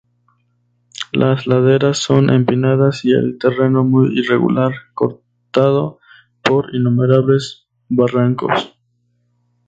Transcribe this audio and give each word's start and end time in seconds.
Las 1.11 1.45
laderas 1.45 1.99
son 1.99 2.31
empinadas 2.31 3.05
y 3.05 3.11
el 3.11 3.37
terreno 3.37 3.83
muy 3.83 4.17
irregular, 4.17 4.71
cortado 4.95 5.99
por 6.43 6.73
innumerables 6.73 7.67
barrancos. 7.87 8.75